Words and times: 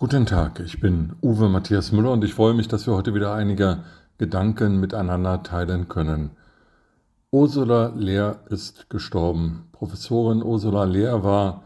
Guten 0.00 0.26
Tag, 0.26 0.60
ich 0.60 0.78
bin 0.78 1.14
Uwe 1.22 1.48
Matthias 1.48 1.90
Müller 1.90 2.12
und 2.12 2.22
ich 2.22 2.32
freue 2.32 2.54
mich, 2.54 2.68
dass 2.68 2.86
wir 2.86 2.94
heute 2.94 3.14
wieder 3.14 3.34
einige 3.34 3.80
Gedanken 4.16 4.78
miteinander 4.78 5.42
teilen 5.42 5.88
können. 5.88 6.30
Ursula 7.32 7.92
Lehr 7.96 8.38
ist 8.48 8.90
gestorben. 8.90 9.66
Professorin 9.72 10.40
Ursula 10.40 10.84
Lehr 10.84 11.24
war 11.24 11.64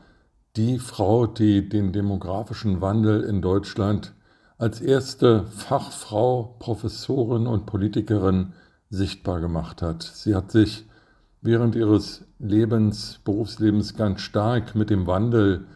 die 0.56 0.78
Frau, 0.78 1.26
die 1.26 1.68
den 1.68 1.92
demografischen 1.92 2.80
Wandel 2.80 3.22
in 3.22 3.42
Deutschland 3.42 4.14
als 4.56 4.80
erste 4.80 5.44
Fachfrau, 5.44 6.56
Professorin 6.58 7.46
und 7.46 7.66
Politikerin 7.66 8.54
sichtbar 8.88 9.40
gemacht 9.40 9.82
hat. 9.82 10.04
Sie 10.04 10.34
hat 10.34 10.50
sich 10.50 10.86
während 11.42 11.74
ihres 11.74 12.24
Lebens, 12.38 13.20
Berufslebens 13.24 13.94
ganz 13.94 14.22
stark 14.22 14.74
mit 14.74 14.88
dem 14.88 15.06
Wandel 15.06 15.66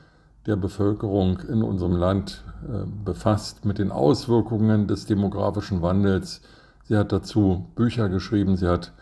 der 0.46 0.56
Bevölkerung 0.56 1.41
in 1.41 1.62
unserem 1.62 1.96
Land 1.96 2.45
äh, 2.62 2.87
befasst, 3.04 3.64
mit 3.64 3.78
den 3.78 3.91
Auswirkungen 3.91 4.87
des 4.87 5.06
demografischen 5.06 5.82
Wandels. 5.82 6.41
Sie 6.84 6.96
hat 6.96 7.12
dazu 7.12 7.66
Bücher 7.74 8.09
geschrieben, 8.09 8.56
sie 8.56 8.68
hat 8.68 8.92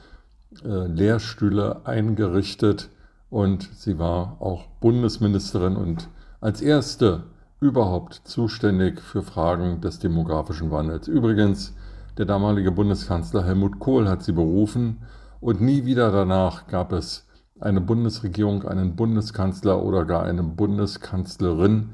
äh, 0.64 0.86
Lehrstühle 0.86 1.84
eingerichtet 1.84 2.88
und 3.30 3.68
sie 3.74 3.98
war 3.98 4.36
auch 4.40 4.66
Bundesministerin 4.80 5.76
und 5.76 6.08
als 6.40 6.60
erste 6.60 7.24
überhaupt 7.60 8.22
zuständig 8.24 9.00
für 9.00 9.22
Fragen 9.22 9.80
des 9.80 9.98
demografischen 9.98 10.70
Wandels. 10.70 11.08
Übrigens, 11.08 11.74
der 12.18 12.26
damalige 12.26 12.70
Bundeskanzler 12.70 13.44
Helmut 13.44 13.78
Kohl 13.80 14.08
hat 14.08 14.22
sie 14.22 14.32
berufen 14.32 14.98
und 15.40 15.60
nie 15.60 15.84
wieder 15.84 16.12
danach 16.12 16.66
gab 16.68 16.92
es 16.92 17.26
eine 17.60 17.80
Bundesregierung, 17.80 18.64
einen 18.64 18.96
Bundeskanzler 18.96 19.82
oder 19.82 20.04
gar 20.04 20.24
eine 20.24 20.42
Bundeskanzlerin, 20.42 21.90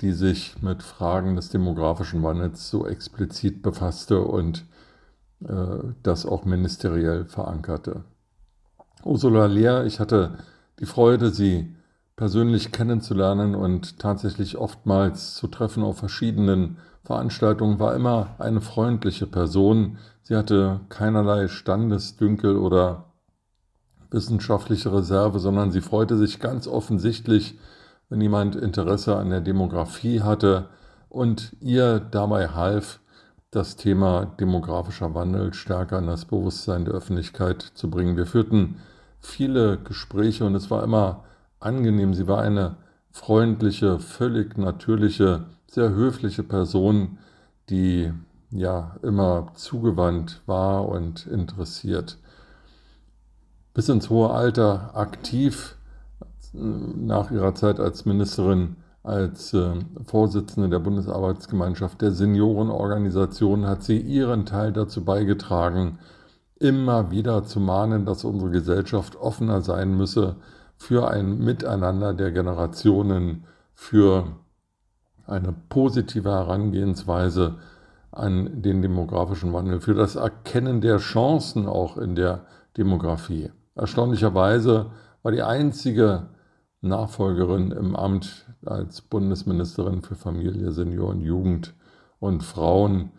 die 0.00 0.12
sich 0.12 0.60
mit 0.62 0.82
Fragen 0.82 1.36
des 1.36 1.50
demografischen 1.50 2.22
Wandels 2.22 2.68
so 2.70 2.86
explizit 2.86 3.62
befasste 3.62 4.20
und 4.20 4.64
äh, 5.44 5.78
das 6.02 6.26
auch 6.26 6.44
ministeriell 6.44 7.24
verankerte. 7.24 8.04
Ursula 9.04 9.46
Lehr, 9.46 9.84
ich 9.84 10.00
hatte 10.00 10.38
die 10.78 10.86
Freude, 10.86 11.30
sie 11.30 11.74
persönlich 12.16 12.72
kennenzulernen 12.72 13.54
und 13.54 13.98
tatsächlich 13.98 14.56
oftmals 14.56 15.34
zu 15.34 15.48
treffen 15.48 15.82
auf 15.82 15.98
verschiedenen 15.98 16.78
Veranstaltungen, 17.04 17.80
war 17.80 17.94
immer 17.94 18.36
eine 18.38 18.60
freundliche 18.60 19.26
Person. 19.26 19.98
Sie 20.22 20.36
hatte 20.36 20.80
keinerlei 20.88 21.48
Standesdünkel 21.48 22.56
oder 22.56 23.11
wissenschaftliche 24.12 24.92
Reserve, 24.92 25.38
sondern 25.38 25.72
sie 25.72 25.80
freute 25.80 26.16
sich 26.16 26.40
ganz 26.40 26.66
offensichtlich, 26.66 27.58
wenn 28.08 28.20
jemand 28.20 28.56
Interesse 28.56 29.16
an 29.16 29.30
der 29.30 29.40
Demografie 29.40 30.20
hatte 30.20 30.66
und 31.08 31.56
ihr 31.60 32.00
dabei 32.00 32.48
half, 32.48 33.00
das 33.50 33.76
Thema 33.76 34.24
demografischer 34.40 35.14
Wandel 35.14 35.52
stärker 35.52 35.98
in 35.98 36.06
das 36.06 36.24
Bewusstsein 36.24 36.86
der 36.86 36.94
Öffentlichkeit 36.94 37.60
zu 37.62 37.90
bringen. 37.90 38.16
Wir 38.16 38.24
führten 38.24 38.76
viele 39.20 39.78
Gespräche 39.78 40.46
und 40.46 40.54
es 40.54 40.70
war 40.70 40.82
immer 40.82 41.24
angenehm. 41.60 42.14
Sie 42.14 42.26
war 42.26 42.40
eine 42.40 42.76
freundliche, 43.10 43.98
völlig 43.98 44.56
natürliche, 44.56 45.44
sehr 45.66 45.90
höfliche 45.90 46.42
Person, 46.42 47.18
die 47.68 48.10
ja 48.50 48.96
immer 49.02 49.52
zugewandt 49.54 50.40
war 50.46 50.88
und 50.88 51.26
interessiert 51.26 52.16
bis 53.74 53.88
ins 53.88 54.10
hohe 54.10 54.30
Alter 54.30 54.90
aktiv 54.94 55.76
nach 56.52 57.30
ihrer 57.30 57.54
Zeit 57.54 57.80
als 57.80 58.04
Ministerin, 58.04 58.76
als 59.02 59.52
äh, 59.54 59.74
Vorsitzende 60.04 60.68
der 60.68 60.78
Bundesarbeitsgemeinschaft 60.78 62.00
der 62.00 62.12
Seniorenorganisation 62.12 63.66
hat 63.66 63.82
sie 63.82 63.98
ihren 63.98 64.46
Teil 64.46 64.72
dazu 64.72 65.04
beigetragen, 65.04 65.98
immer 66.60 67.10
wieder 67.10 67.42
zu 67.44 67.58
mahnen, 67.58 68.06
dass 68.06 68.24
unsere 68.24 68.50
Gesellschaft 68.50 69.16
offener 69.16 69.62
sein 69.62 69.96
müsse 69.96 70.36
für 70.76 71.08
ein 71.08 71.38
Miteinander 71.38 72.14
der 72.14 72.30
Generationen, 72.30 73.44
für 73.74 74.36
eine 75.26 75.52
positive 75.68 76.30
Herangehensweise 76.30 77.56
an 78.12 78.62
den 78.62 78.82
demografischen 78.82 79.52
Wandel, 79.52 79.80
für 79.80 79.94
das 79.94 80.16
Erkennen 80.16 80.80
der 80.80 80.98
Chancen 80.98 81.66
auch 81.66 81.96
in 81.96 82.14
der 82.14 82.44
Demografie. 82.76 83.50
Erstaunlicherweise 83.74 84.90
war 85.22 85.32
die 85.32 85.42
einzige 85.42 86.28
Nachfolgerin 86.80 87.70
im 87.70 87.96
Amt 87.96 88.46
als 88.66 89.00
Bundesministerin 89.00 90.02
für 90.02 90.14
Familie, 90.14 90.72
Senioren, 90.72 91.20
Jugend 91.20 91.74
und 92.18 92.42
Frauen 92.42 93.12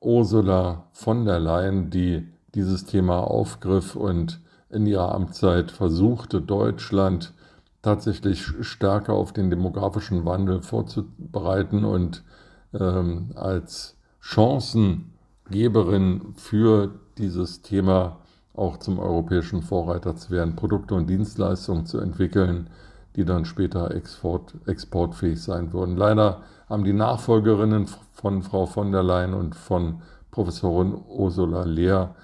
Ursula 0.00 0.88
von 0.92 1.24
der 1.24 1.40
Leyen, 1.40 1.90
die 1.90 2.28
dieses 2.54 2.84
Thema 2.84 3.20
aufgriff 3.20 3.96
und 3.96 4.40
in 4.70 4.86
ihrer 4.86 5.14
Amtszeit 5.14 5.70
versuchte, 5.70 6.40
Deutschland 6.40 7.34
tatsächlich 7.82 8.44
stärker 8.60 9.14
auf 9.14 9.32
den 9.32 9.50
demografischen 9.50 10.24
Wandel 10.24 10.62
vorzubereiten 10.62 11.84
und 11.84 12.24
ähm, 12.72 13.32
als 13.36 13.96
Chancengeberin 14.20 16.34
für 16.34 16.98
dieses 17.16 17.62
Thema 17.62 18.18
auch 18.56 18.78
zum 18.78 18.98
europäischen 18.98 19.62
Vorreiter 19.62 20.16
zu 20.16 20.30
werden, 20.30 20.56
Produkte 20.56 20.94
und 20.94 21.08
Dienstleistungen 21.08 21.86
zu 21.86 21.98
entwickeln, 21.98 22.70
die 23.14 23.24
dann 23.24 23.44
später 23.44 23.94
export, 23.94 24.54
exportfähig 24.66 25.42
sein 25.42 25.72
würden. 25.72 25.96
Leider 25.96 26.42
haben 26.68 26.84
die 26.84 26.92
Nachfolgerinnen 26.92 27.86
von 28.12 28.42
Frau 28.42 28.66
von 28.66 28.92
der 28.92 29.02
Leyen 29.02 29.34
und 29.34 29.54
von 29.54 30.02
Professorin 30.30 30.94
Ursula 31.08 31.64
Lehr 31.64 32.14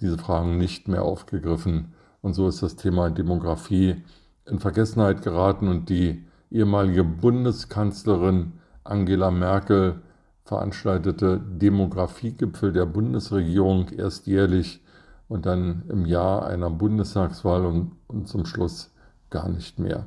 diese 0.00 0.18
Fragen 0.18 0.58
nicht 0.58 0.88
mehr 0.88 1.02
aufgegriffen. 1.02 1.92
Und 2.22 2.34
so 2.34 2.48
ist 2.48 2.62
das 2.62 2.76
Thema 2.76 3.10
Demografie 3.10 4.02
in 4.46 4.58
Vergessenheit 4.58 5.22
geraten 5.22 5.68
und 5.68 5.88
die 5.88 6.24
ehemalige 6.50 7.04
Bundeskanzlerin 7.04 8.52
Angela 8.82 9.30
Merkel 9.30 10.00
veranstaltete 10.42 11.38
Demografiegipfel 11.38 12.72
der 12.72 12.86
Bundesregierung 12.86 13.88
erst 13.90 14.26
jährlich 14.26 14.82
und 15.30 15.46
dann 15.46 15.84
im 15.88 16.06
Jahr 16.06 16.44
einer 16.44 16.70
Bundestagswahl 16.70 17.64
und, 17.64 17.92
und 18.08 18.28
zum 18.28 18.44
Schluss 18.44 18.90
gar 19.30 19.48
nicht 19.48 19.78
mehr. 19.78 20.06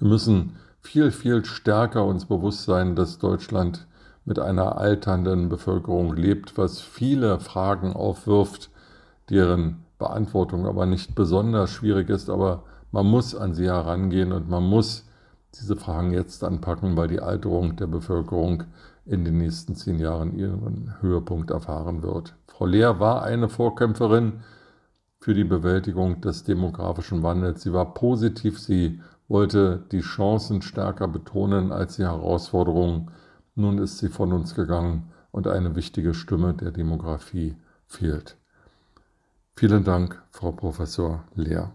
Wir 0.00 0.08
müssen 0.08 0.56
viel, 0.80 1.12
viel 1.12 1.44
stärker 1.44 2.04
uns 2.04 2.26
bewusst 2.26 2.64
sein, 2.64 2.96
dass 2.96 3.18
Deutschland 3.18 3.86
mit 4.24 4.40
einer 4.40 4.78
alternden 4.78 5.48
Bevölkerung 5.48 6.16
lebt, 6.16 6.58
was 6.58 6.80
viele 6.80 7.38
Fragen 7.38 7.92
aufwirft, 7.92 8.70
deren 9.30 9.84
Beantwortung 9.98 10.66
aber 10.66 10.86
nicht 10.86 11.14
besonders 11.14 11.70
schwierig 11.70 12.10
ist, 12.10 12.28
aber 12.28 12.64
man 12.90 13.06
muss 13.06 13.36
an 13.36 13.54
sie 13.54 13.66
herangehen 13.66 14.32
und 14.32 14.50
man 14.50 14.64
muss 14.64 15.08
diese 15.54 15.76
Fragen 15.76 16.12
jetzt 16.12 16.42
anpacken, 16.42 16.96
weil 16.96 17.06
die 17.06 17.20
Alterung 17.20 17.76
der 17.76 17.86
Bevölkerung 17.86 18.64
in 19.06 19.24
den 19.24 19.38
nächsten 19.38 19.74
zehn 19.74 19.98
Jahren 19.98 20.38
ihren 20.38 20.94
Höhepunkt 21.00 21.50
erfahren 21.50 22.02
wird. 22.02 22.34
Frau 22.46 22.66
Lehr 22.66 23.00
war 23.00 23.22
eine 23.22 23.48
Vorkämpferin 23.48 24.40
für 25.20 25.34
die 25.34 25.44
Bewältigung 25.44 26.20
des 26.20 26.44
demografischen 26.44 27.22
Wandels. 27.22 27.62
Sie 27.62 27.72
war 27.72 27.94
positiv, 27.94 28.58
sie 28.58 29.00
wollte 29.28 29.84
die 29.90 30.00
Chancen 30.00 30.62
stärker 30.62 31.08
betonen 31.08 31.72
als 31.72 31.96
die 31.96 32.04
Herausforderungen. 32.04 33.10
Nun 33.54 33.78
ist 33.78 33.98
sie 33.98 34.08
von 34.08 34.32
uns 34.32 34.54
gegangen 34.54 35.12
und 35.30 35.46
eine 35.46 35.76
wichtige 35.76 36.14
Stimme 36.14 36.54
der 36.54 36.70
Demografie 36.70 37.56
fehlt. 37.86 38.36
Vielen 39.56 39.84
Dank, 39.84 40.22
Frau 40.30 40.52
Professor 40.52 41.24
Lehr. 41.34 41.72